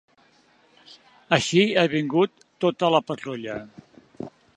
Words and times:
Així 1.37 1.61
ha 1.81 1.83
vingut 1.91 2.41
tota 2.65 2.91
la 2.95 3.03
patrulla! 3.11 3.59